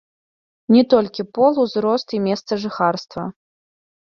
Не 0.75 0.83
толькі 0.93 1.25
пол, 1.39 1.53
узрост 1.65 2.07
і 2.19 2.23
месца 2.29 2.61
жыхарства. 2.65 3.23